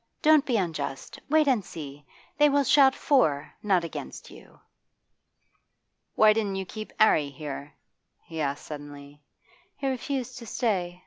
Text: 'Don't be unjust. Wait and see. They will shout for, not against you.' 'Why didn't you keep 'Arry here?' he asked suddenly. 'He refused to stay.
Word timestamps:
'Don't 0.23 0.47
be 0.47 0.57
unjust. 0.57 1.19
Wait 1.29 1.47
and 1.47 1.63
see. 1.63 2.03
They 2.39 2.49
will 2.49 2.63
shout 2.63 2.95
for, 2.95 3.53
not 3.61 3.83
against 3.83 4.31
you.' 4.31 4.59
'Why 6.15 6.33
didn't 6.33 6.55
you 6.55 6.65
keep 6.65 6.91
'Arry 6.99 7.29
here?' 7.29 7.75
he 8.23 8.41
asked 8.41 8.65
suddenly. 8.65 9.21
'He 9.77 9.85
refused 9.87 10.39
to 10.39 10.47
stay. 10.47 10.99